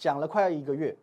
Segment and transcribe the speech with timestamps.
[0.00, 0.96] 讲了快要一个月，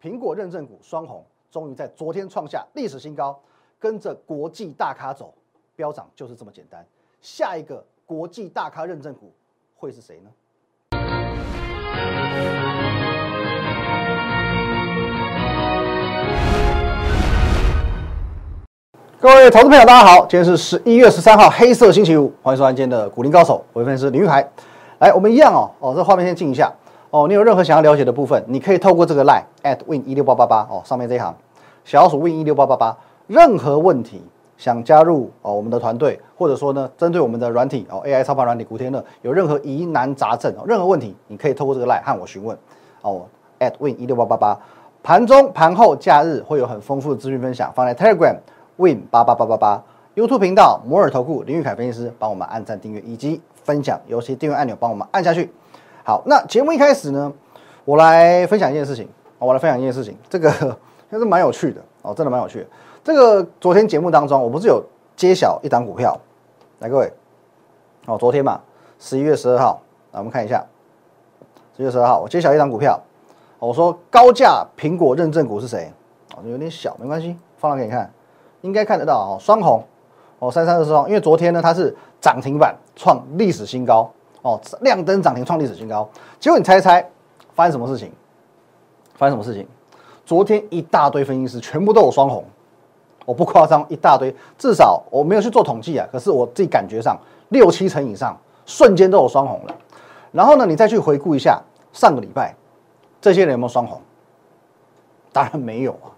[0.00, 3.38] 苹果认证股双红终于在昨天创下历史新高，
[3.78, 5.34] 跟着国际大咖走，
[5.76, 6.82] 飙涨就是这么简单。
[7.20, 9.30] 下一个国际大咖认证股
[9.76, 10.30] 会是谁呢？
[19.18, 24.50] 各位投资朋友，大家好，今天是十一月十三号，黑色星期五，欢迎收看今天的股林高手，我是分析师林玉海。
[25.00, 26.70] 来，我们一样哦，哦，这画面先静一下
[27.10, 27.28] 哦。
[27.28, 31.34] 你有任何想要了解的部分，你可以透过这个 line at win 一六八八八哦，上面这一行
[31.84, 32.96] 小老鼠 win 一六八八八，
[33.26, 34.22] 任何问题
[34.56, 42.56] 想加入哦我们的团队，或者说呢，针对我们的软体哦 AI 超盘软体古天乐有任何疑难杂症哦，任何问题你可以透过这个 line 和我询问
[43.02, 43.22] 哦
[43.58, 44.58] ，at win 一六八八八。
[45.02, 48.36] 盘中、盘后、假日会有很丰富的资讯分享，放在 Telegram。
[48.76, 49.84] Win 八八八八八
[50.14, 55.52] YouTube 频道摩尔投顾林玉凯分析师帮我们按赞订阅以及分享，尤其订阅按钮帮我们按下去。
[56.10, 57.32] 好，那节目一开始呢，
[57.84, 60.50] 我来分享一件事情，我来分享一件事情，这个
[61.08, 62.66] 还是蛮有趣的哦，真的蛮有趣的。
[63.04, 64.82] 这个昨天节目当中，我不是有
[65.14, 66.18] 揭晓一档股票，
[66.80, 67.12] 来各位，
[68.06, 68.60] 哦，昨天嘛，
[68.98, 70.66] 十一月十二号，来我们看一下，
[71.76, 73.00] 十一月十二号，我揭晓一档股票，
[73.60, 75.92] 我说高价苹果认证股是谁？
[76.34, 78.12] 哦，有点小，没关系，放大给你看。
[78.62, 79.84] 应该看得到哦，双红
[80.40, 84.10] 哦，三三二四双，因为昨天呢它是涨停板创历史新高
[84.42, 86.08] 哦，亮灯涨停创历史新高。
[86.38, 87.06] 结果你猜猜
[87.54, 88.10] 发生什么事情？
[89.14, 89.66] 发生什么事情？
[90.24, 92.44] 昨天一大堆分析师全部都有双红，
[93.26, 97.18] 我不夸张，一大堆，至少我没有去做统计啊，可是我自己感觉上
[97.50, 99.74] 六七成以上瞬间都有双红了。
[100.32, 101.60] 然后呢，你再去回顾一下
[101.92, 102.54] 上个礼拜，
[103.20, 104.00] 这些人有没有双红？
[105.32, 106.08] 当然没有啊，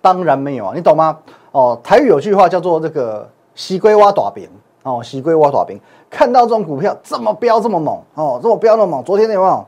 [0.00, 1.18] 当然没有啊，你懂吗？
[1.52, 4.48] 哦，台语有句话叫做“这个西龟挖大饼”，
[4.86, 5.80] 哦，喜龟挖大饼。
[6.08, 9.66] 看到这种股票这么飙这么猛，哦，这么飙那么猛，昨天有没有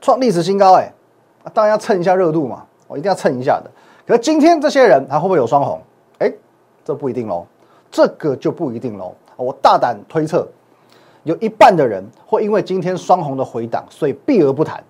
[0.00, 0.74] 创历史新高？
[0.74, 0.92] 哎，
[1.54, 3.70] 当然要蹭一下热度嘛，我一定要蹭一下的。
[4.04, 5.80] 可是今天这些人他会不会有双红？
[6.18, 6.32] 哎，
[6.84, 7.46] 这不一定喽，
[7.92, 9.14] 这个就不一定喽。
[9.36, 10.44] 我大胆推测，
[11.22, 14.82] 有一半的人会因为今天双红的回档，所以避而不谈。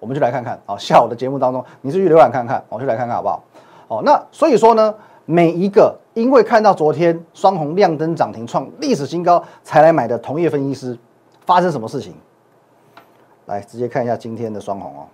[0.00, 3.44] 我们就来看看，哦，下午的节目当中，你是去浏览看看，我就来看看好不好？
[3.88, 4.94] 哦，那所以说呢？
[5.26, 10.98] 每一个因为看到昨天双红亮灯涨停创历史新高才来买的同业分析师，
[11.44, 12.14] 发生什么事情？
[13.46, 15.06] 来直接看一下今天的双红哦。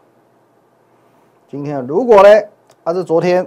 [1.49, 2.29] 今天如果呢，
[2.85, 3.45] 啊是昨天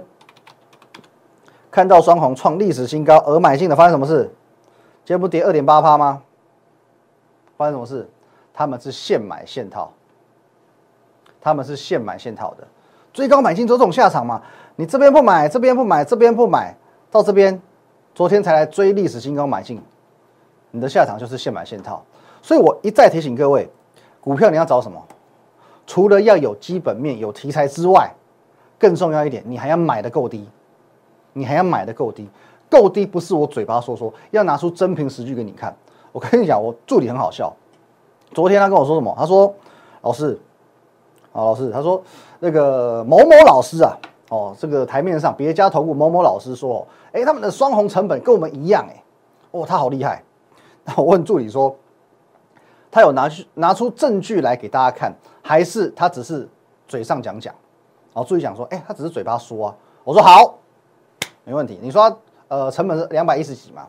[1.70, 4.24] 看到双红创历史新高而买进的，发生什么事？
[5.04, 6.22] 今天不跌二点八趴吗？
[7.56, 8.08] 发生什么事？
[8.52, 9.92] 他们是现买现套，
[11.40, 12.66] 他们是现买现套的，
[13.12, 14.42] 最高买进这种下场嘛？
[14.76, 16.76] 你这边不买，这边不买，这边不买，
[17.14, 17.62] 到这边，
[18.12, 19.80] 昨天才来追历史新高买进，
[20.72, 22.02] 你的下场就是现买现套。
[22.42, 23.70] 所以我一再提醒各位，
[24.20, 25.00] 股票你要找什么？
[25.86, 28.12] 除了要有基本面、有题材之外，
[28.80, 30.48] 更重要一点，你还要买的够低，
[31.34, 32.28] 你还要买的够低，
[32.68, 35.72] 够低不是我嘴巴说说，要拿出真凭实据给你看。
[36.10, 37.54] 我跟你讲，我助理很好笑，
[38.32, 39.14] 昨天他跟我说什么？
[39.16, 39.54] 他说
[40.02, 40.36] ：“老师，
[41.32, 42.02] 啊老师，他说
[42.40, 43.96] 那个某某老师啊。”
[44.30, 49.02] 哦，这个台面上别家投顾某某老师说，哎，他们的双红成本跟我们一样，哎，
[49.50, 50.22] 哦，他好厉害。
[50.84, 51.76] 那 我问助理说，
[52.90, 56.48] 他有拿去拿出证据来给大家看，还是他只是
[56.88, 57.54] 嘴上讲讲？
[58.14, 59.76] 然后助理讲说，哎，他只是嘴巴说啊。
[60.04, 60.58] 我说好，
[61.44, 61.78] 没问题。
[61.82, 62.18] 你说，
[62.48, 63.86] 呃，成本是两百一十几嘛？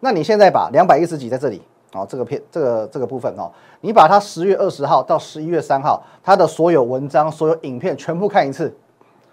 [0.00, 1.62] 那你现在把两百一十几在这里，
[1.92, 3.50] 哦，这个片这个这个部分哦，
[3.80, 8.74] 你把他十月二十号到十一月三号他的所有文章、所有影片全部看一次。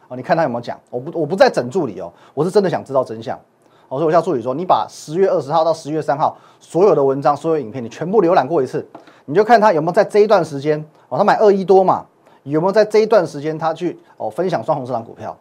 [0.08, 0.80] 哦，你看他有没有讲？
[0.90, 3.40] 我不，我不在整助理哦，我是真的想知道真相。
[3.88, 8.86] 我说我叫助理说，你把十月二十号到十月三号所有的文章、所有影片，你全部浏览过一次，
[9.26, 12.06] 你就看他有没有在这一段时间哦，他买二一多嘛，
[12.44, 15.36] 有没有在这一段时间他去哦分享双红市场股票？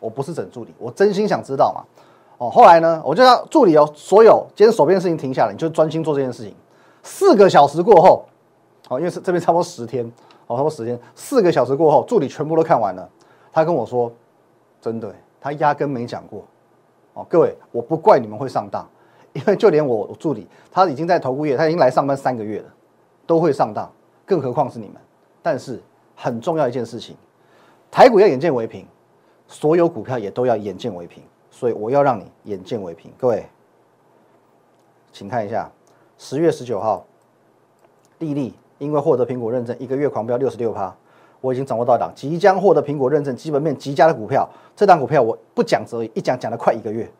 [0.00, 1.82] 我不是整助理，我真心想知道嘛。
[2.38, 6.54] 哦，后来呢，我就叫助理哦，所有今天手边的事情停下来，你就专心做这件事情。
[7.02, 8.24] 四个小时过后，
[8.88, 10.04] 哦，因为是这边差不多十天，
[10.46, 13.06] 哦，差不多十天，四个小时过后，助理全部都看完了。
[13.52, 14.12] 他跟我说
[14.80, 16.44] ：“真的，他压根没讲过。”
[17.14, 18.88] 哦，各位，我不怪你们会上当，
[19.34, 22.74] 因为就连我助理，他已经在投顾业，他已经来上班三个月了，
[23.26, 23.90] 都会上当，
[24.24, 24.96] 更何况是你们。
[25.42, 25.80] 但是
[26.14, 27.16] 很重要一件事情，
[27.90, 28.86] 台股要眼见为凭，
[29.48, 31.20] 所有股票也都要眼见为凭，
[31.50, 33.10] 所以我要让你眼见为凭。
[33.18, 33.44] 各位，
[35.12, 35.68] 请看一下，
[36.16, 37.04] 十月十九号，
[38.20, 40.94] 丽丽因为获得苹果认证，一个月狂飙六十六趴。
[41.40, 44.48] 我已经掌握到一档即将获得苹果认证、基本面极佳的股票。
[44.76, 47.10] 这档股票我不讲则已，一讲讲了快一个月。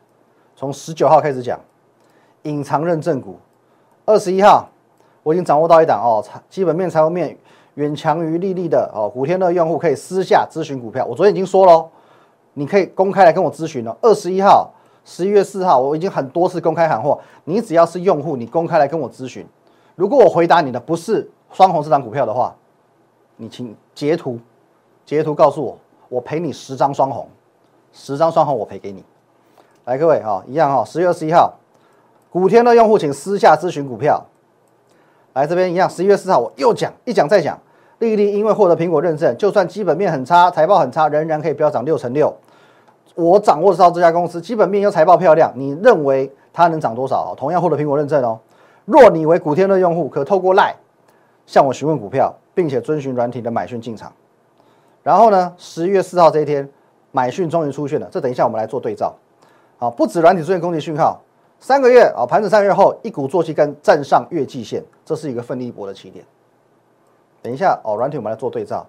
[0.57, 1.59] 从十九号开始讲，
[2.43, 3.39] 隐藏认证股。
[4.05, 4.69] 二十一号，
[5.23, 7.37] 我已经掌握到一档哦，基本面、财务面、
[7.75, 11.05] 远强于利率的哦，古天乐用户可以私下咨询股票。
[11.07, 11.89] 我昨天已经说了，
[12.55, 13.97] 你可以公开来跟我咨询了。
[14.03, 14.71] 二十一号、
[15.05, 19.47] 十一月四号，我已经很多次公开喊货，你只要是用户，你公开来跟我咨询。
[19.95, 22.55] 如果我回答你的不是双红这张股票的话，
[23.41, 24.39] 你请截图，
[25.07, 25.79] 截图告诉我，
[26.11, 27.27] 我赔你十张双红，
[27.91, 29.03] 十张双红我赔给你。
[29.87, 31.55] 来，各位哈，一样哈，十月二十一号，
[32.29, 34.23] 古天乐用户请私下咨询股票。
[35.33, 37.59] 来这边一样，十一月四号我又讲，一讲再讲。
[38.01, 42.31] 丽丽因为获得苹果认证，就算基本面很差，财报很差，仍然可以飙涨六成六。
[43.15, 47.35] 我掌握到这家公司基本面又财报漂亮，你认为它能涨多少？
[47.39, 48.39] 同样获得苹果认证哦。
[48.85, 50.77] 若你为古天乐用户，可透过赖
[51.47, 54.13] 向我询问股票，并且遵循软体的买讯进场。
[55.03, 56.69] 然后呢，十一月四号这一天，
[57.11, 58.07] 买讯终于出现了。
[58.13, 59.15] 这等一下我们来做对照。
[59.79, 61.19] 好，不止软体出现攻击讯号。
[61.59, 66.23] 三个月啊，盘整三个月后，一鼓作气跟站上月季线，这是一个奋力一搏的起点。
[67.41, 68.87] 等一下哦，软体我们来做对照，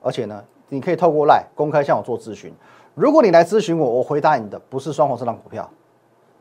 [0.00, 2.54] 而且呢，你可以透过赖公开向我做咨询。
[2.94, 5.68] 如果你来咨询我，我回答你的不是双红这张股票，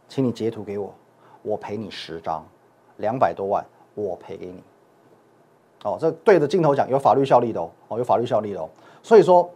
[0.07, 0.93] 请你截图给我，
[1.41, 2.45] 我赔你十张，
[2.97, 3.65] 两百多万，
[3.95, 4.63] 我赔给你。
[5.83, 8.69] 哦，这对着镜头讲有法律效力的哦，哦有法律效力的哦。
[9.01, 9.49] 所以说，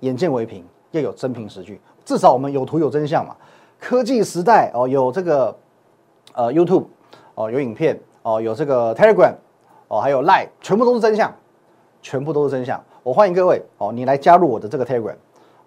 [0.00, 3.36] 眼见为凭，要有真凭实据，至少我们有图有真相嘛。
[3.78, 5.56] 科技时代哦，有这个
[6.34, 6.84] 呃 YouTube
[7.34, 9.34] 哦，有影片哦，有这个 Telegram
[9.86, 11.32] 哦，还有 Line，全部都是真相，
[12.02, 12.82] 全部都是真相。
[13.04, 15.14] 我欢迎各位哦，你来加入我的这个 Telegram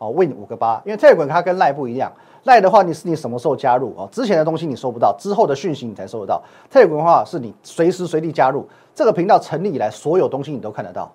[0.02, 2.12] 哦，Win 五个八，因为 Telegram 它跟 Line 不一样
[2.46, 6.42] ，Line 的话你是你什么时候加入哦，之前的东西你收不到，之后的讯息你才收得到。
[6.72, 11.14] Telegram 的话是你随时随地加入，这个频道成立以来，所有东西你都看得到。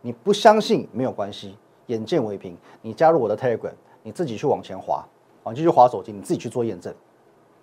[0.00, 3.70] 你不相信没有关系，眼见为凭，你加入我的 Telegram，
[4.02, 5.06] 你自己去往前滑。
[5.44, 6.92] 哦，继续划手机，你自己去做验证，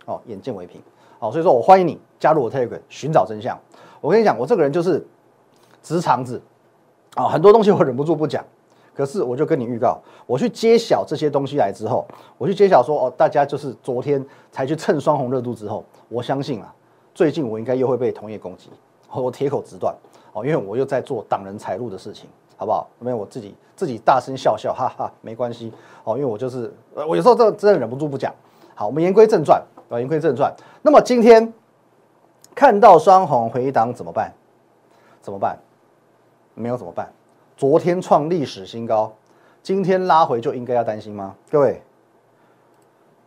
[0.06, 0.80] 哦，眼见为凭，
[1.20, 3.60] 哦，所以说我欢迎你加入我 Telegram，寻找真相。
[4.00, 5.06] 我跟你讲，我这个人就是
[5.82, 6.42] 直肠子，
[7.16, 8.46] 啊，很多东西我忍不住不讲，
[8.94, 12.06] 可是我就跟你预告，我去揭晓这些东西来之后，
[12.38, 16.74] 我去揭晓说，哦，大家就是昨天才去蹭双红热度之后，我相信啊，
[17.14, 18.70] 最近我应该又会被同业攻击，
[19.14, 19.96] 我铁口直断，
[20.34, 22.30] 哦，因为我又在做挡人财路的事情。
[22.58, 22.88] 好不好？
[23.00, 25.74] 因为我自己自己大声笑笑，哈哈，没关系
[26.04, 26.14] 哦。
[26.16, 28.32] 因为我就是，我有时候真真的忍不住不讲。
[28.76, 29.60] 好，我们言归正传，
[29.90, 30.54] 啊，言归正传。
[30.84, 31.52] 那么今天
[32.54, 34.32] 看到双红回档怎么办？
[35.24, 35.58] 怎么办？
[36.54, 37.12] 没有怎么办？
[37.62, 39.14] 昨天创历史新高，
[39.62, 41.36] 今天拉回就应该要担心吗？
[41.52, 41.80] 各位，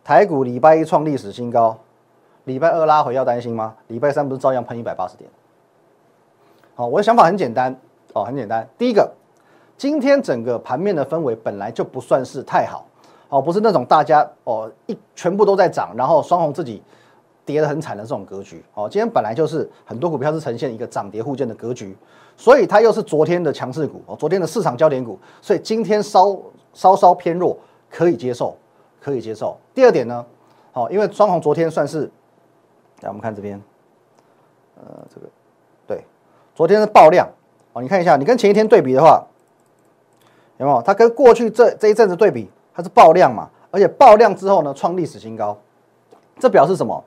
[0.03, 1.77] 台股礼拜一创历史新高，
[2.43, 3.73] 礼拜二拉回要担心吗？
[3.87, 5.29] 礼拜三不是照样喷一百八十点？
[6.75, 7.73] 好，我的想法很简单
[8.11, 8.67] 哦，很简单。
[8.77, 9.09] 第一个。
[9.77, 12.85] 今天整个盘面的氛围本来就不算是太好，
[13.29, 16.83] 哦，不是那种大家哦一全部都在涨，然后双红自己
[17.45, 21.95] 跌得很惨的这种格局，哦，今天本来就是很多股票是呈现一个涨跌互见的格局，
[22.35, 26.35] 所以它又是昨天的强势股，哦，昨天的市场焦点股，所以今天稍
[26.73, 27.57] 稍稍偏弱，
[27.89, 28.57] 可以接受，
[28.99, 29.57] 可以接受。
[29.73, 30.25] 第二点呢，
[30.71, 32.09] 好，因为双红昨天算是，
[33.01, 33.61] 来我们看这边，
[34.77, 35.27] 呃，这个
[35.87, 36.03] 对，
[36.55, 37.29] 昨天是爆量，
[37.73, 39.25] 哦，你看一下，你跟前一天对比的话。
[40.57, 40.81] 有没有？
[40.83, 43.49] 它跟过去这这一阵子对比，它是爆量嘛？
[43.71, 45.57] 而且爆量之后呢，创历史新高，
[46.39, 47.03] 这表示什么？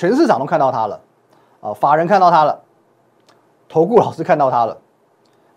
[0.00, 0.98] 全市场都看到它了，
[1.60, 2.58] 啊，法人看到它了，
[3.68, 4.78] 投顾老师看到它了，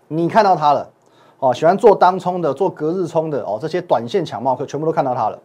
[0.06, 0.90] 你看到它了，
[1.38, 5.38] 哦，喜欢做当冲的、做隔日冲的哦，这些短线抢帽客全部都看到它了。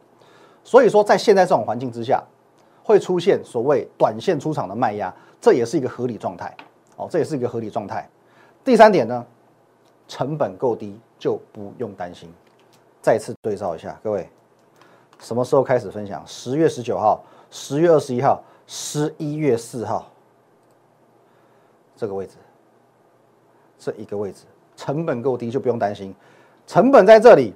[0.65, 2.21] 所以说，在现在这种环境之下，
[2.83, 6.53] 会出现所谓短线出场的卖压，这也是一个合理状态，
[6.97, 8.05] 哦，这也是一个合理状态。
[8.65, 9.25] 第三点呢，
[10.09, 10.99] 成本够低。
[11.17, 12.33] 就不用担心。
[13.01, 14.29] 再次对照一下，各位，
[15.19, 16.23] 什么时候开始分享？
[16.25, 17.21] 十月十九号、
[17.51, 20.11] 十月二十一号、十一月四号，
[21.95, 22.35] 这个位置，
[23.79, 24.43] 这一个位置，
[24.75, 26.13] 成本够低就不用担心。
[26.67, 27.55] 成本在这里，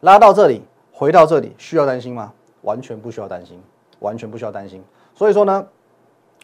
[0.00, 2.32] 拉到这里，回到这里，需要担心吗？
[2.62, 3.62] 完全不需要担心，
[3.98, 4.82] 完全不需要担心。
[5.14, 5.66] 所以说呢，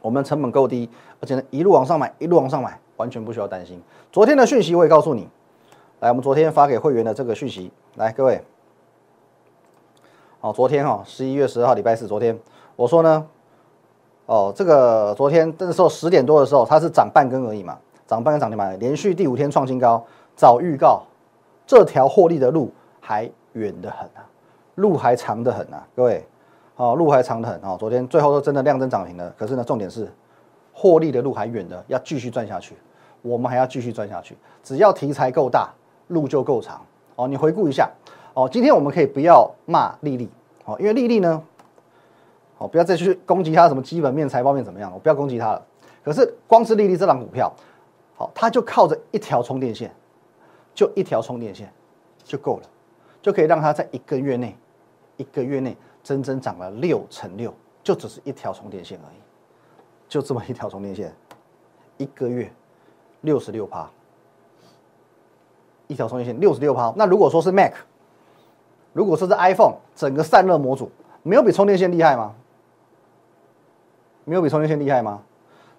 [0.03, 0.91] 我们成本够低，
[1.21, 3.83] 而且呢一路往上买，一路往上买，完全不需要担心。
[4.13, 5.27] 昨天的讯息我也告诉你。
[6.01, 8.45] 来，我们昨天发给会员的这个讯息，来各位，
[10.41, 12.39] 好，昨天哈，十一月十二号礼拜四，昨天
[12.77, 13.27] 我说呢，
[14.29, 20.05] 哦，这个昨天那时候十点多的时候，它是涨半根而已嘛，涨半根涨停板，连续第五天创新高，
[20.37, 21.03] 早预告，
[21.67, 22.71] 这条获利的路
[23.01, 24.21] 还远得很啊，
[24.75, 26.27] 路还长得很啊，各位，
[26.77, 30.13] 哦，路还长得很啊，昨天最后都真的量增涨停了，可是呢，重点是
[30.75, 32.75] 获利的路还远的，要继续赚下去，
[33.23, 35.71] 我们还要继续赚下去，只要题材够大。
[36.09, 36.81] 路就够长
[37.17, 37.87] 哦，你回顾一下
[38.33, 38.49] 哦。
[38.51, 40.27] 今天我们可以不要骂丽丽
[40.65, 41.43] 哦，因为丽丽呢，
[42.59, 45.67] 哦，不要再去攻击它什么基本面、财报面怎么样，我不要攻击它了。
[46.05, 47.53] 可是光是丽丽这档股票，
[48.17, 49.95] 好，它就靠着一条充电线，
[50.75, 51.73] 就一条充电线
[52.25, 52.69] 就够了，
[53.23, 54.57] 就可以让它在一个月内，
[55.17, 59.19] 一个月内整整涨了六乘六，就只是一条充电线而已，
[60.09, 61.15] 就这么一条充电线，
[61.97, 62.51] 一个月
[63.21, 63.89] 六十六趴，
[65.87, 66.93] 一条充电线六十六趴。
[66.97, 67.75] 那如果说是 Mac，
[68.93, 70.91] 如果说是 iPhone，整个散热模组
[71.23, 72.35] 没有比充电线厉害吗？
[74.29, 75.23] 没有比充电线厉害吗？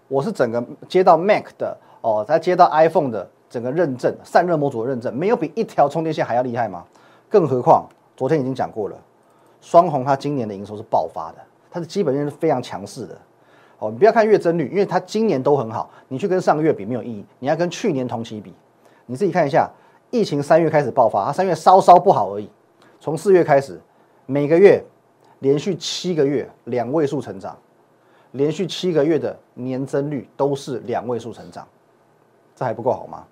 [0.08, 6.84] 我是整个接到 Mac 的哦，再接到 iPhone 的整个认证散热模组的认证，没有比一条充电线还要厉害吗？
[7.30, 7.88] 更何况
[8.18, 8.96] 昨天已经讲过了，
[9.62, 11.38] 双红它今年的营收是爆发的，
[11.70, 13.16] 它的基本面是非常强势的。
[13.78, 18.52] 哦，你不要看月增率，因为它今年都很好，你去跟上个月比没有意义，你要跟去年同期比。
[19.06, 19.70] 你自己看一下，
[20.10, 22.50] 疫情三月开始爆发，它三月稍稍不好而已，
[23.00, 23.80] 从四月开始，
[24.26, 24.84] 每个月
[25.38, 27.56] 连续七个月两位数成长。
[28.32, 31.68] 连续七个月的年增率都是两位数成长，
[32.56, 33.26] 这还不够好吗？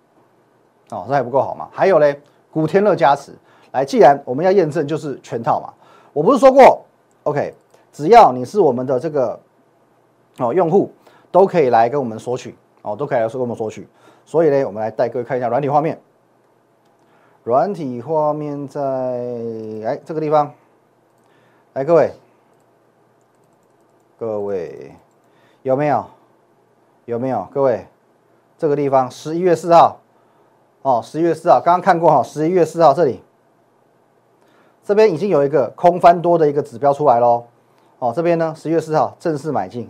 [0.89, 1.69] 哦，这还不够好吗？
[1.71, 3.33] 还有嘞，古天乐加持，
[3.71, 5.73] 来，既然我们要验证，就是全套嘛。
[6.13, 6.83] 我不是说过
[7.23, 7.53] ，OK，
[7.91, 9.39] 只要你是我们的这个
[10.39, 10.91] 哦用户，
[11.31, 13.87] 都可以来跟我们索取哦，都可以来跟我们索取。
[14.25, 15.99] 所以呢，我们来带各位看一下软体画面。
[17.43, 18.81] 软体画面在
[19.85, 20.51] 哎这个地方，
[21.73, 22.11] 来各位。
[24.19, 24.95] 各位
[25.61, 26.03] 有没有？
[27.05, 27.47] 有没有？
[27.53, 27.85] 各位，
[28.57, 29.99] 这个地方十一月四号，
[30.81, 33.21] 哦，十一月四号刚刚看过哈，十一月四号这里，
[34.83, 37.45] 这边已经有一个空翻多的一个指标出来喽，
[37.99, 39.87] 哦，这边呢十一月四号正式买进，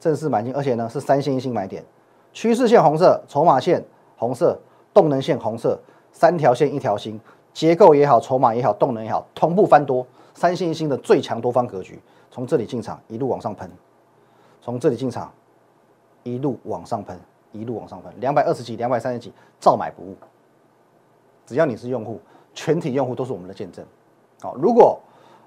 [0.00, 1.84] 正式买进，而且呢是三线一星买点，
[2.32, 3.84] 趋势线红色，筹码线
[4.16, 4.58] 红色，
[4.92, 5.78] 动能线红色，
[6.10, 7.20] 三条线一条星，
[7.54, 12.00] 结构也好，筹码也好，动能也好，同步翻多，三线一星的最强多方格局。
[12.30, 13.68] 从这里进场，一路往上喷；
[14.62, 15.32] 从这里进场，
[16.22, 17.18] 一路往上喷，
[17.52, 18.12] 一路往上喷。
[18.20, 20.16] 两百二十几、两百三十几，照买不误。
[21.44, 22.20] 只要你是用户，
[22.54, 23.84] 全体用户都是我们的见证。
[24.40, 24.98] 好，如果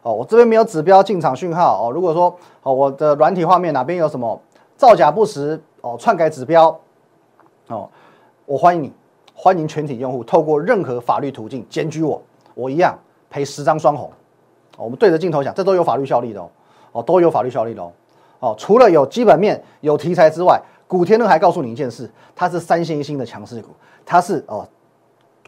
[0.02, 4.38] 哦，我这边没有指标进场讯号哦，如果说哦，我的软体画面哪边有什么
[4.76, 6.78] 造假不实哦，篡改指标
[7.68, 7.90] 哦，
[8.46, 8.92] 我欢迎你，
[9.34, 12.22] 欢迎全体用户透过任何法律途径检举我，
[12.54, 13.00] 我一样
[13.30, 14.12] 赔十张双红。
[14.76, 16.50] 我们对着镜头讲，这都有法律效力的哦。
[16.94, 17.92] 哦，都有法律效力喽。
[18.40, 23.70] 哦，除了有基本面、有题材之外，古天乐还告诉你一件事，它是三线一星的强势股，
[24.06, 24.68] 它是哦，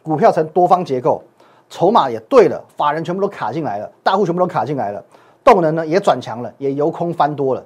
[0.02, 1.22] 股票呈多方结构，
[1.70, 5.04] 筹码也对了，法人全部都卡进来了，大户全部都卡进来了，
[5.44, 7.64] 动能呢也转强了，也由空翻多了。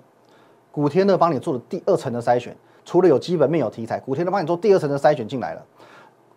[0.71, 5.61] 古天乐帮你做了第二层的筛选，除了有基本面、有题材，古天乐帮你做第二层的筛选进来了。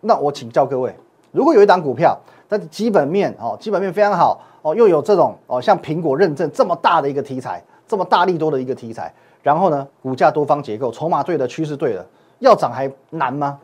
[0.00, 0.94] 那我请教各位，
[1.30, 2.18] 如果有一档股票，
[2.48, 4.40] 它的基本面哦，基本面非常好。
[4.62, 12.06] 哦，又有这种哦，像苹果认证这么大的一个题材，这么大力多的一个题材，然后呢，股价多方结构，筹码对的，趋势对的，
[12.38, 13.58] 要涨还难吗？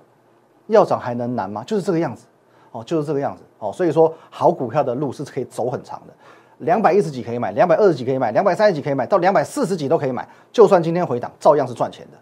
[0.66, 1.62] 要涨还能难吗？
[1.64, 2.26] 就是这个样子，
[2.72, 6.12] 哦，就是这个样子，哦，所以说好股票的路是可以走很长的，
[6.58, 12.18] 两百一十几可以买，两百二十几可以买，两百三十几可以买，到两百四十几都可以买，就算今天回档，照样是赚钱的。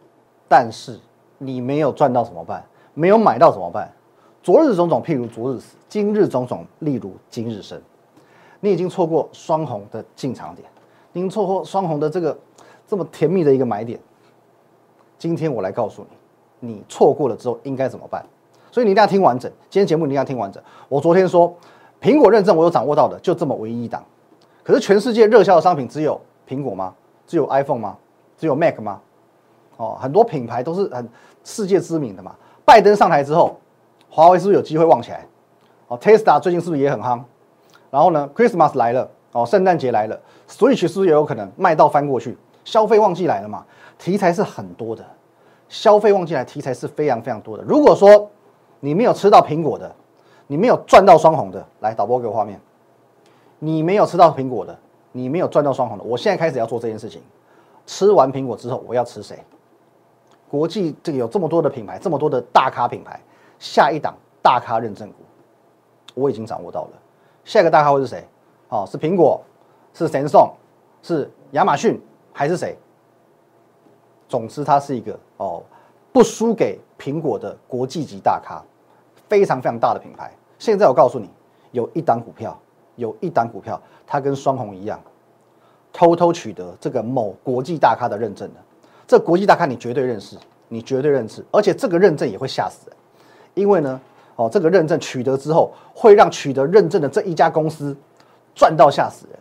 [0.49, 1.01] 但是
[1.39, 2.63] 你没有赚到怎么办？
[2.93, 3.91] 没有买到怎么办？
[4.43, 7.81] 昨日种种譬如昨日死，今日种种例如今日生。
[8.61, 10.69] 你已经错过双红的进场点，
[11.13, 12.37] 已经错过双红的这个
[12.87, 13.99] 这么甜蜜的一个买点。
[15.19, 16.05] 今天我来告诉
[16.61, 18.25] 你，你错过了之后应该怎么办？
[18.71, 19.51] 所以你一定要听完整。
[19.71, 20.63] 今天节目你一定要听完整。
[20.89, 21.55] 我昨天说，
[22.01, 24.05] 苹果认证我有掌握到的就这么唯一一档。
[24.63, 26.95] 可是全世界热销的商品只有苹果吗？
[27.27, 27.97] 只有 iPhone 吗？
[28.37, 29.01] 只有 Mac 吗？
[29.79, 31.09] 哦，很多品牌都是很
[31.45, 32.35] 世界知名的嘛。
[32.65, 33.57] 拜登上台之后，
[34.11, 35.27] 华为是不是有机会旺起来？
[35.89, 37.23] 哦，Tesla 最近是不是也很夯？
[37.97, 42.37] 然后呢，Christmas 来了哦，圣诞节来了，Switch 是不是也有可能卖到翻过去？
[42.63, 43.65] 消费旺季来了嘛，
[43.97, 45.03] 题材是很多的，
[45.71, 47.65] 消费旺季来题材是非常非常多的。
[47.65, 48.31] 如果说
[48.81, 49.91] 你没有吃到苹果的，
[50.47, 52.61] 你没有赚到双红的，来导播给我画面，
[53.61, 54.79] 你没有吃到苹果的，
[55.13, 57.23] 你没有赚到双红的，我现在开始要做这件事情。
[57.87, 59.43] 吃完苹果之后，我要吃谁？
[60.51, 63.19] 国际这个有这么多的品牌，这么多的大咖品牌，
[63.59, 65.15] 下一档大咖认证股，
[66.13, 66.91] 我已经掌握到了。
[67.47, 68.27] 下一个大咖会是谁？
[68.69, 69.41] 哦，是苹果，
[69.95, 70.51] 是 Samsung，，
[71.01, 72.77] 是亚马逊，还是谁？
[74.29, 75.63] 总之，它是一个哦，
[76.13, 78.61] 不输给苹果的国际级大咖，
[79.29, 80.33] 非常非常大的品牌。
[80.59, 81.31] 现在我告诉你，
[81.71, 82.61] 有一档股票，
[82.97, 85.01] 有一档股票，它跟双红一样，
[85.93, 88.61] 偷偷取得这个某国际大咖的认证的。
[89.07, 90.37] 这国际大咖你绝对认识，
[90.67, 92.97] 你绝对认识，而且这个认证也会吓死人，
[93.55, 94.01] 因为呢。
[94.37, 97.97] 哦，这个认证取得之后，会让取得认证的这一家公司
[98.55, 99.39] 赚到吓死人。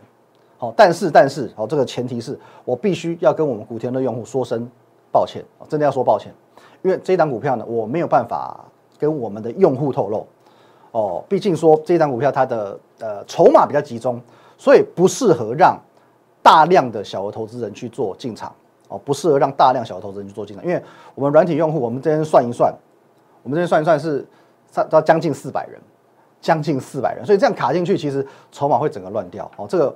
[0.58, 4.66] 好，但是但是，哦，这个前提是我必须要跟我们古天乐用户说声
[5.12, 6.32] 抱歉，真的要说抱歉，
[6.82, 8.64] 因为这档股票呢，我没有办法
[8.98, 10.26] 跟我们的用户透露
[10.92, 14.18] 哦，毕竟说这档股票它的呃筹码比较集中，
[14.56, 15.78] 所以不适合让
[16.42, 18.50] 大量的小额投资人去做进场
[18.88, 20.82] 哦，不适合让大量小额投资人去做进场，因为
[21.14, 22.74] 我们软体用户，我们这边算一算，
[23.42, 24.26] 我们这边算一算是
[24.84, 25.80] 到将近四百人，
[26.40, 29.94] 将近四百人，所以这样卡进去，其实筹码会整个乱掉哦，这个。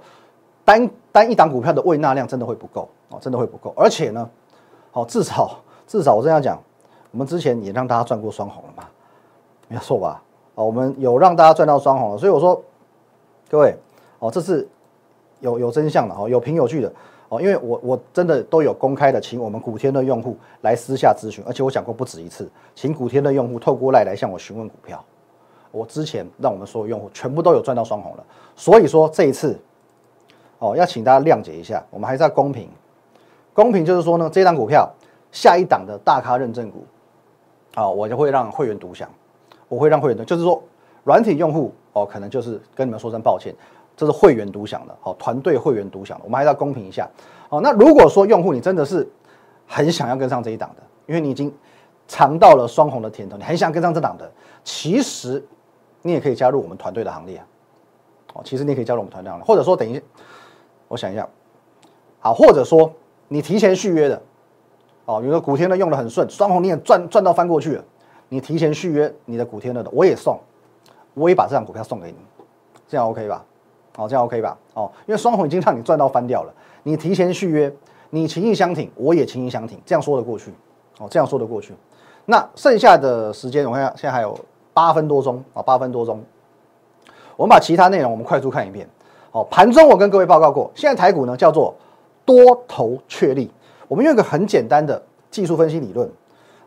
[0.62, 3.72] 单单一档股票的未纳量真的会不够哦，真的会不够。
[3.76, 4.28] 而且呢，
[4.92, 6.62] 好至少至少我这样讲，
[7.10, 8.84] 我们之前也让大家赚过双红了嘛，
[9.66, 10.22] 没错吧？
[10.54, 12.18] 哦，我们有让大家赚到双红了。
[12.18, 12.62] 所以我说，
[13.48, 13.74] 各位
[14.20, 14.68] 哦，这是
[15.40, 16.92] 有有真相的哦，有凭有据的
[17.30, 17.40] 哦。
[17.40, 25.02] 因为我我真的都有公开的，请我们古天的用户来私下咨询，而且我讲过不止一次，请古天的用户透过赖来向我询问股票。
[25.72, 29.58] 我之前让我们所有用户全部都有赚到双红了，所以说这一次。
[30.62, 32.68] 哦，要请大家谅解一下，我们还是要公平。
[33.54, 34.86] 公平就是说呢，这档股票
[35.32, 36.84] 下一档的大咖认证股，
[37.74, 39.08] 啊，我就会让会员独享，
[39.68, 40.62] 我会让会员的，就是说
[41.02, 43.54] 软体用户哦，可能就是跟你们说声抱歉，
[44.00, 47.06] 这是会员独享的，好，团队会员独享的，我们还是要公平一下。
[47.50, 49.06] 哦，那如果说用户你真的是
[49.66, 51.52] 很想要跟上这一档的，因为你已经
[52.08, 54.32] 尝到了双红的甜头，你很想跟上这档的，
[54.64, 55.44] 其实
[56.00, 57.46] 你也可以加入我们团队的行列啊。
[58.32, 60.00] 哦，其实你可以加入我们团队，或者说等一下。
[60.88, 61.28] 我想一下，
[62.20, 62.90] 好，或者说
[63.28, 64.22] 你提前续约的，
[65.04, 67.84] 哦，比如说古天乐用的很顺，双红你也赚赚到翻过去了，
[68.30, 70.40] 你提前续约你的古天乐的，我也送，
[71.12, 72.16] 我也把这张股票送给你，
[72.88, 73.44] 这样 OK 吧？
[74.00, 74.56] 哦，这样 OK 吧？
[74.72, 76.52] 哦，因为双红已经让你赚到翻掉了，
[76.84, 77.70] 你提前续约，
[78.08, 80.50] 你情义相挺，我也情义相挺，这样说得过去，
[80.98, 81.74] 哦，这样说得过去。
[82.24, 84.38] 那剩下的时间，我看现在还有
[84.72, 86.22] 八分多钟啊，八分多钟，
[87.36, 88.88] 我们把其他内容我们快速看一遍。
[89.30, 91.74] 好，盘中我跟各位报告过，现在台股呢叫做
[92.24, 93.50] 多头确立。
[93.86, 96.10] 我们用一个很简单的技术分析理论。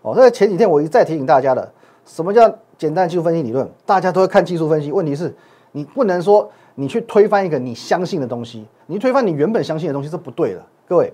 [0.01, 1.71] 哦，在前几天我一再提醒大家的，
[2.05, 3.67] 什么叫简单技术分析理论？
[3.85, 5.33] 大家都会看技术分析，问题是
[5.71, 10.65] 你不能说你去推翻一个你相信的东西，你推翻你原本相信的东西是不对的。
[10.87, 11.13] 各位，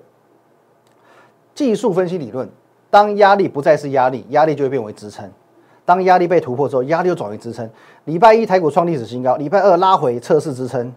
[1.53, 2.49] 技术分析理论，
[2.89, 5.27] 当压力不再是压力，压力就会变为支撑；
[5.85, 7.69] 当压力被突破之后，压力又转为支撑。
[8.05, 10.93] 礼拜一台股创历史新高，礼拜二拉回测试支撑。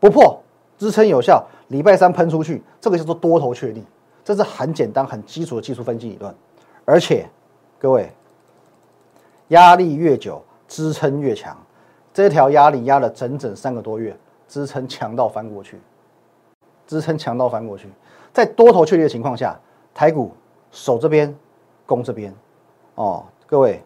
[0.00, 0.40] 不破
[0.78, 3.84] 支撑有效，礼拜三喷出去，这个叫做多头确立，
[4.24, 6.34] 这是很简单、很基础的技术分析理论。
[6.86, 7.28] 而且，
[7.78, 8.10] 各位，
[9.48, 11.56] 压力越久，支撑越强。
[12.12, 14.16] 这条压力压了整整三个多月，
[14.48, 15.78] 支撑强到翻过去，
[16.86, 17.88] 支撑强到翻过去。
[18.32, 19.58] 在多头确立的情况下，
[19.94, 20.32] 台股
[20.70, 21.34] 守这边，
[21.86, 22.34] 攻这边。
[22.96, 23.82] 哦，各位，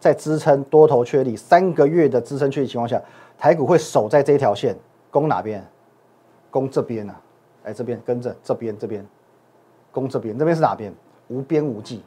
[0.00, 3.00] 在支撑多头确立三个月的支撑确立情况下，
[3.38, 4.76] 台股会守在这条线。
[5.10, 5.64] 攻哪边？
[6.50, 7.20] 攻这边啊！
[7.64, 9.06] 哎，这边跟着这边，这边
[9.90, 10.92] 攻这边，这边是哪边？
[11.28, 12.02] 无边无际。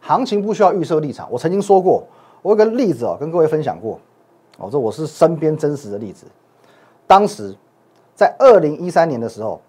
[0.00, 1.30] 行情不需要预设立场。
[1.30, 2.04] 我曾经说过，
[2.42, 4.00] 我有个例子哦，跟各位分享过。
[4.58, 6.26] 哦，这我是身边真实的例子。
[7.06, 7.56] 当时
[8.14, 9.60] 在二零一三年的时候，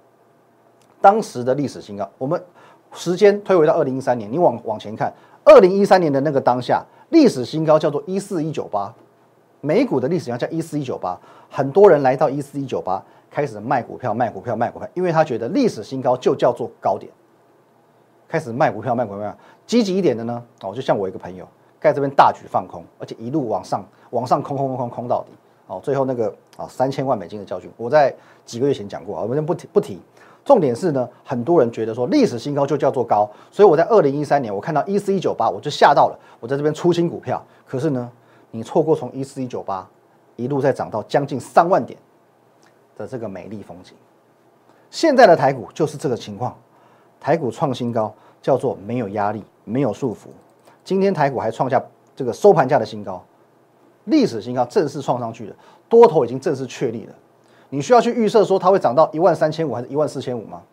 [0.99, 2.09] 当时的历史新高。
[2.17, 2.43] 我们
[2.91, 5.13] 时间推回到二零一三年，你往往前看，
[5.45, 8.93] 二零一三年的那个当下，历史新高叫做一四一九八。
[9.61, 17.11] 美股的历史上叫一四一九八，很多人来到一四一九八开始卖股票、卖股票、卖股票，因为他觉得历史新高就叫做高点，
[18.27, 19.37] 开始卖股票、卖股票。
[19.67, 21.45] 积极一点的呢，哦，就像我一个朋友，
[21.81, 25.31] 在这边大举放空，而且一路往上、往上空、空、空、空、空到底，
[25.67, 28.13] 哦，最后那个啊三千万美金的教训，我在
[28.45, 29.99] 几个月前讲过啊，我们先不提不提。
[30.45, 38.09] 重点是呢，很多人觉得说历史新高就叫做高，所以我在二零一三年我看到一四一九八，我就吓到了，我在这边出新股票，可是呢。
[38.51, 39.87] 你错过从一四一九八
[40.35, 41.99] 一路再涨到将近三万点
[42.97, 43.93] 的这个美丽风景，
[44.89, 46.57] 现在的台股就是这个情况，
[47.19, 48.11] 台股创新高，
[48.41, 50.29] 叫做没有压力，没有束缚。
[50.89, 51.79] 今天台股还创下
[52.15, 53.23] 这个收盘价的新高，
[54.05, 55.55] 历史新高正式创上去了，
[55.87, 57.13] 多头已经正式确立了。
[57.69, 60.63] 你需要去预设说它会涨到一万三千五还是一万四千五吗？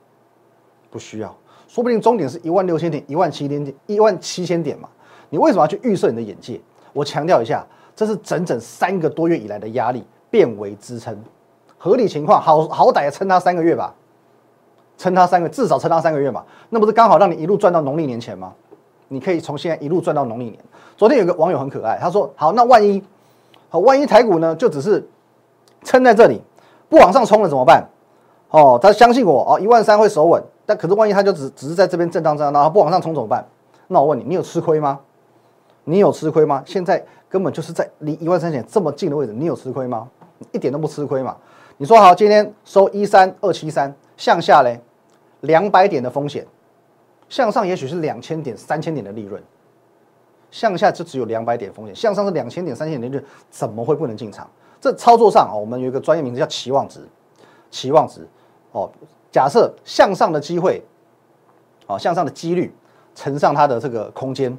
[0.90, 1.36] 不需要，
[1.68, 4.88] 说不定终点是一万六千点、一万七千点、一万七千点嘛。
[5.28, 6.58] 你为什么要去预设你的眼界？
[6.94, 11.14] 我强调一下，这是整整三个多月以来的压力变为支撑，
[11.76, 13.94] 合理情况好好歹撑它三个月吧，
[14.96, 18.54] 撑它三个至少撑它三个月嘛，那不是刚好让你一路赚到农历年前吗？
[19.08, 20.58] 你可以从现在一路赚到农历年。
[20.96, 23.02] 昨天有个网友很可爱，他说：“好，那万一
[23.68, 25.06] 好，万一台股呢就只是
[25.84, 26.40] 撑在这里，
[26.88, 27.86] 不往上冲了怎么办？
[28.50, 33.44] 哦，他相信我哦，一万三会守稳，但可是万一他就只只是在这边震荡震荡，然后不往上冲怎么办？
[33.88, 35.00] 那我问你，你有吃亏吗？”
[35.88, 36.60] 你有吃亏吗？
[36.66, 40.08] 现在根本就是在离一万三千这么近的位置，你有吃亏吗？
[40.50, 41.36] 一点都不吃亏嘛。
[41.76, 44.80] 你说好，今天收一三二七三，向下嘞，
[45.42, 46.44] 两百点的风险，
[47.28, 49.42] 向上也许是两千点、三千点的利润，
[50.50, 54.48] 向下就只有两百点风险，向上是两千点、三千点利润，怎么会不能进场？
[54.80, 57.00] 这操作上哦，我们有一个专业名字叫期望值，
[57.70, 58.26] 期望值
[58.72, 58.90] 哦，
[59.32, 60.82] 假设向上的机会，
[61.86, 62.72] 哦，向上的几率
[63.14, 64.56] 乘上它的这个空间，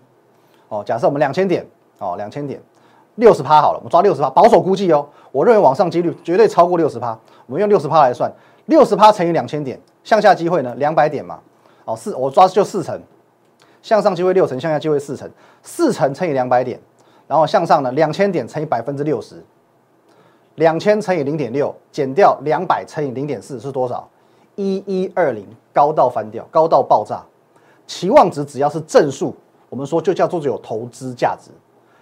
[0.67, 1.65] 哦，假设我们两千点，
[1.99, 2.61] 哦，两千点，
[3.15, 8.29] 六十趴好了，我们抓六十趴，保守估计哦，我认为往上几率绝对超过六十趴，我们用六十趴来算，
[8.65, 11.39] 六十趴乘以两千点，向下机会呢两百点嘛，
[11.87, 13.01] 哦，四我抓就四成。
[13.81, 15.29] 向上机会六成，向下机会四成，
[15.63, 16.77] 四成乘以两百点，
[17.25, 19.41] 然后向上呢两千点乘以百分之六十，
[20.55, 24.09] 两千乘以零点六减掉两百乘以零点四是多少？
[24.55, 27.23] 一一二零，高到翻掉，高到爆炸。
[27.85, 29.33] 期望值只要是正数，
[29.69, 31.49] 我们说就叫做有投资价值。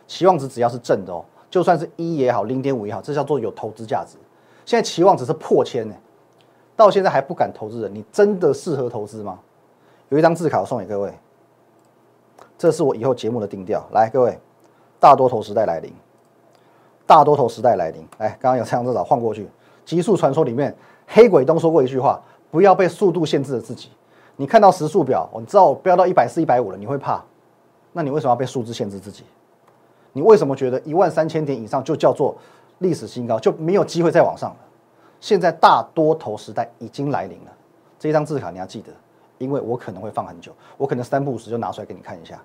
[0.08, 4.18] 期望值只要是正的哦，就算是一也好，零点五也好，这叫做有投资价值。
[4.66, 5.94] 现在期望值是破千呢，
[6.76, 9.38] 到现在还不敢投资人，你真的适合投资吗？
[10.10, 11.14] 有一张字卡送给各位。
[12.58, 13.86] 这是我以后节目的定调。
[13.92, 14.40] 来，各位，
[15.00, 15.94] 大多头时代来临，
[17.06, 18.08] 大多头时代来临。
[18.18, 19.50] 来，刚刚有这样子找晃过去。
[19.84, 20.76] 极速传说里面，
[21.08, 23.90] 黑鬼东说过一句话：不要被速度限制了自己。
[24.38, 27.22] 你看到时速表，你知道我飙到一百四、一百五了，你会怕？
[27.94, 29.24] 那你为什么要被数字限制自己？
[30.14, 32.36] 你为什么觉得一万三千点以上就叫做
[32.80, 34.58] 历史新高，就没有机会再往上了？
[35.20, 37.52] 现在大多头时代已经来临了。
[38.00, 38.92] 这一张字卡你要记得。
[39.38, 42.42] 因为我可能会放很久，我可能三不五时就拿出来给你看一下。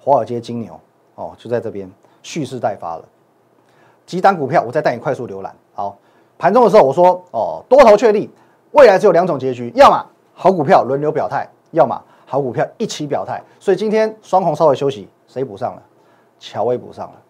[0.00, 0.78] 华尔街金牛
[1.16, 1.90] 哦，就在这边
[2.22, 3.04] 蓄势待发了。
[4.06, 5.54] 几档股票，我再带你快速浏览。
[5.74, 5.98] 好，
[6.38, 8.30] 盘中的时候我说哦，多头确立，
[8.72, 13.42] 未来只有两种结局，要么好股票轮流表态，要么好股票一起表态。
[13.58, 15.82] 所以今天双红稍微休息，谁补上了？
[16.38, 17.20] 乔威补上了，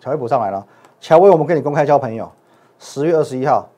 [0.00, 0.64] 乔威补上来了。
[1.00, 2.30] 乔威，我们跟你公开交朋友，
[2.78, 3.68] 十月二十一号，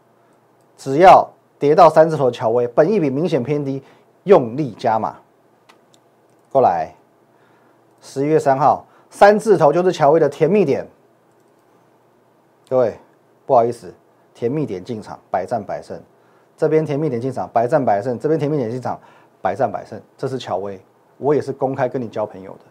[0.77, 3.83] 只要跌到三字头，乔威本益比明显偏低。
[4.27, 5.17] 用力加码，
[6.51, 6.93] 过来。
[8.01, 10.85] 十一月三号，三字头就是乔威的甜蜜点。
[12.69, 12.99] 各位，
[13.47, 13.95] 不好意思，
[14.35, 15.97] 甜蜜点进场，百战百胜。
[16.57, 18.19] 这边甜蜜点进场，百战百胜。
[18.19, 18.99] 这边甜蜜点进场，
[19.41, 20.01] 百战百胜。
[20.19, 20.81] 这是乔威，
[21.19, 22.65] 我也是公开跟你交朋友的。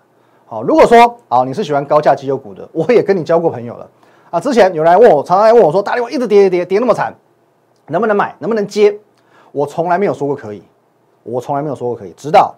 [0.45, 3.89] 好，如果说啊，你是喜欢高价绩优股的，我也跟你交过朋友了。
[4.29, 7.15] 啊，之前有人来问我，常常来问我说，大力我一直跌跌跌跌那么惨，
[7.87, 8.35] 能不能买？
[8.39, 8.99] 能不能接？
[9.53, 10.61] 我从来没有说过可以。
[11.25, 12.53] 我从来没有说过可以，直到，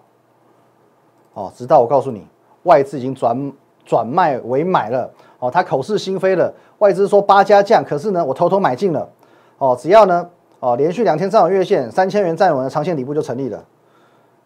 [1.32, 2.26] 哦，直到我告诉你，
[2.64, 3.50] 外资已经转
[3.82, 9.08] 转卖为买了，哦，他口是心非了，外资说八家降，可是呢，我偷偷买进了，
[9.56, 10.28] 哦，只要呢，
[10.60, 13.64] 哦，连续两天上月线三千元站稳，长线底部就成立了。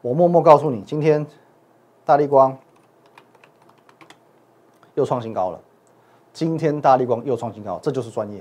[0.02, 1.26] 我默默告诉你，今天
[2.04, 2.56] 大力光
[4.94, 5.58] 又创新高了，
[6.32, 8.40] 今天大力光又创新高，这就是专业。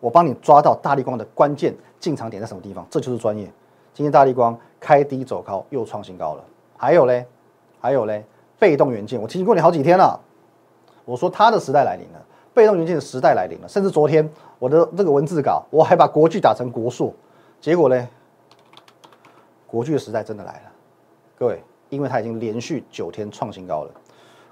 [0.00, 3.50] 我帮你抓到大力光的关键进场点在什么地方，这就是专业。
[3.94, 6.44] 今天大力光开低走高，又创新高了。
[6.76, 7.26] 还有嘞，
[7.80, 8.24] 还有嘞，
[8.58, 10.20] 被动元件，我提醒过你好几天了。
[11.04, 12.20] 我说它的时代来临了，
[12.54, 13.68] 被动元件的时代来临了。
[13.68, 17.12] 甚至昨天我的这个文字稿，我还把国剧打成国硕，
[17.60, 18.08] 结果呢，
[19.66, 20.72] 国剧的时代真的来了。
[21.36, 23.90] 各位，因为它已经连续九天创新高了。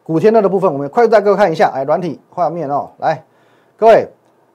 [0.03, 1.71] 古天乐的部分，我们快速带各位看一下。
[1.75, 3.25] 哎，软体画面哦，来，
[3.77, 4.09] 各位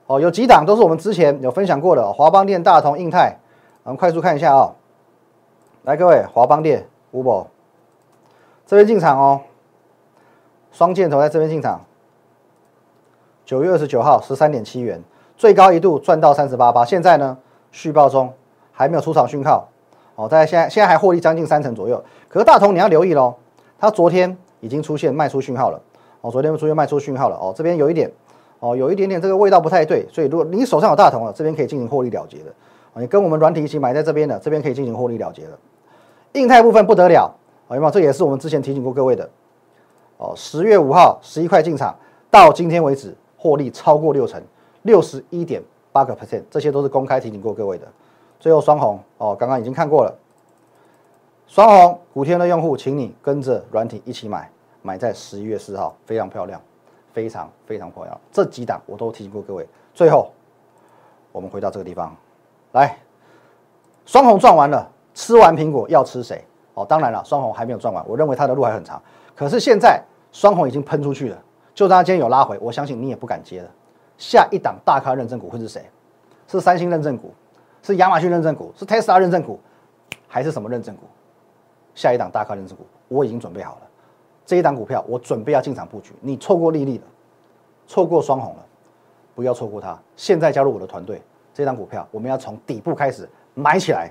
[0.06, 3.36] 哦，有几档都是我们之前有分享过的，华邦电、大同、印泰，
[3.84, 4.72] 我们快速看一下啊。
[5.82, 7.48] 来，各位，华邦电五宝
[8.64, 9.40] 这边进场哦，
[10.70, 11.80] 双箭头在这边进场。
[13.44, 15.02] 九月二十九号十三点七元，
[15.36, 17.36] 最高一度赚到三十八八，现在呢
[17.72, 18.32] 续报中，
[18.70, 19.68] 还没有出场讯号
[20.14, 20.28] 哦。
[20.28, 22.02] 大家现在现在还获利将近三成左右。
[22.28, 23.34] 可是大同你要留意喽，
[23.80, 25.82] 它昨天已经出现卖出讯号了
[26.20, 28.10] 哦，昨天出现卖出讯号了哦，这边有一点
[28.60, 32.54] 哦，有一点点这个味道不太对，所以如果你手上有大同了，这边可以进行获利了结的
[32.94, 35.58] 你跟我们软体一起买在这边的，这边可以进行获利了结的。
[36.32, 37.34] 硬态部分不得了，
[37.66, 37.90] 好，有没有？
[37.90, 39.28] 这也是我们之前提醒过各位的。
[40.18, 41.94] 哦，十月五号十一块进场，
[42.30, 44.42] 到今天为止获利超过六成，
[44.82, 47.86] 六十一点八个 percent，这些都是公开提醒过各位的。
[48.38, 50.14] 最后双红哦，刚刚已经看过了。
[51.46, 54.50] 双红古天的用户，请你跟着软体一起买，
[54.80, 56.60] 买在十一月四号，非常漂亮，
[57.12, 58.20] 非常非常漂亮。
[58.30, 59.68] 这几档我都提醒过各位。
[59.92, 60.30] 最后，
[61.30, 62.16] 我们回到这个地方
[62.72, 62.96] 来，
[64.04, 64.90] 双红赚完了。
[65.14, 66.42] 吃完苹果要吃谁？
[66.74, 69.00] 哦，当然了，双红还没有赚完，我认为它的路还很长。
[69.34, 71.38] 可是现在双红已经喷出去了，
[71.74, 73.68] 就算它今天有拉回，我相信你也不敢接了。
[74.16, 75.84] 下一档大咖认证股会是谁？
[76.48, 77.34] 是三星认证股？
[77.82, 78.72] 是亚马逊认证股？
[78.74, 79.60] 是 Tesla 认证股？
[80.26, 81.02] 还是什么认证股？
[81.94, 83.82] 下一档大咖认证股我已经准备好了。
[84.46, 87.04] 这一档股票我准备要进场布局，你错过丽丽了，
[87.86, 88.64] 错过双红了，
[89.34, 89.98] 不要错过它。
[90.16, 91.20] 现在加入我的团队，
[91.54, 94.10] 这张股票我们要从底部开始买起来。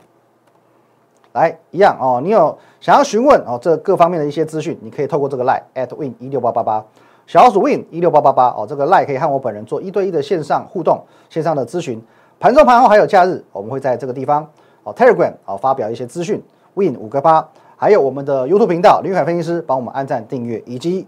[1.33, 6.85] 来一样哦，你有想要询问哦，这各方面的一些资讯，你可以透过这个 line at win 一六八八八，
[7.25, 12.01] 小老鼠 win 一六八八八哦，这个赖可以和我本人做一对一的线上互动、线上的咨询。
[12.37, 14.45] 盘中、盘后还有假日，我们会在这个地方
[14.83, 16.43] 哦，Telegram 哦发表一些资讯。
[16.73, 21.07] win 五个八，还有我们的 YouTube 频道林凯分析师帮我们按赞、订阅以及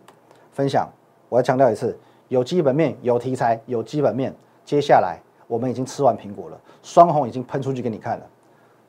[0.53, 0.87] 分享。
[1.27, 1.97] 我要强调一次，
[2.29, 4.33] 有基本面、有题材、有基本面。
[4.63, 8.25] 接下来我们已经吃完苹果了，双红已经喷出去给你看了。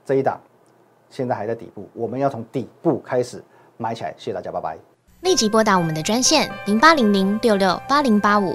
[0.05, 0.41] 这一档
[1.11, 3.43] 现在还在底部，我们要从底部开始
[3.77, 4.15] 买起来。
[4.17, 4.79] 谢谢大家，拜拜。
[5.23, 8.55] 立即拨打我们的专线零八零零六六八零八五